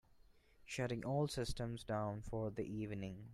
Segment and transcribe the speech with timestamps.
[0.65, 3.29] Shutting all systems down for the evening.